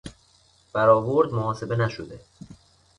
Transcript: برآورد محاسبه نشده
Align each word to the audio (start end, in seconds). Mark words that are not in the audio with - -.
برآورد 0.73 1.33
محاسبه 1.33 1.75
نشده 1.75 2.19